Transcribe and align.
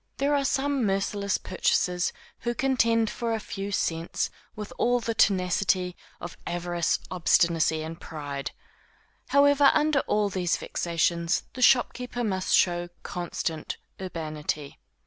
There 0.17 0.33
are 0.33 0.43
some 0.43 0.83
merciless 0.83 1.37
purchasers 1.37 2.11
who 2.39 2.55
contend 2.55 3.07
for 3.11 3.35
a 3.35 3.39
few 3.39 3.71
cents 3.71 4.31
with 4.55 4.73
all 4.79 4.99
the 4.99 5.13
tenacity 5.13 5.95
of 6.19 6.35
avarice, 6.47 6.97
obstinacy 7.11 7.83
and 7.83 8.01
pride; 8.01 8.49
however, 9.27 9.69
under 9.75 9.99
all 10.07 10.29
these 10.29 10.57
vexations, 10.57 11.43
the 11.53 11.61
shopkeeper 11.61 12.23
must 12.23 12.55
show 12.55 12.89
constant 13.03 13.77
urbanity. 14.01 14.79